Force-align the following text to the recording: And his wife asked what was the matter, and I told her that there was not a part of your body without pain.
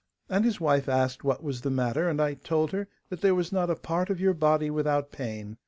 And 0.29 0.43
his 0.43 0.59
wife 0.59 0.89
asked 0.89 1.23
what 1.23 1.43
was 1.43 1.61
the 1.61 1.69
matter, 1.69 2.09
and 2.09 2.19
I 2.19 2.33
told 2.33 2.71
her 2.71 2.87
that 3.09 3.21
there 3.21 3.35
was 3.35 3.51
not 3.51 3.69
a 3.69 3.75
part 3.75 4.09
of 4.09 4.19
your 4.19 4.33
body 4.33 4.71
without 4.71 5.11
pain. 5.11 5.57